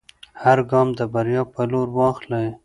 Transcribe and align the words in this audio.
هر 0.43 0.59
ګام 0.71 0.87
د 0.99 1.01
بریا 1.13 1.41
په 1.53 1.61
لور 1.71 1.87
واخلئ. 1.97 2.47